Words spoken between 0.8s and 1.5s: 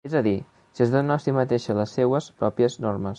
es dona a si